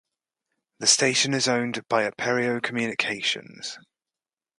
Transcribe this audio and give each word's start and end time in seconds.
The 0.79 0.87
station 0.87 1.35
is 1.35 1.47
owned 1.47 1.87
by 1.87 2.09
Aperio 2.09 2.59
Communications. 2.59 3.77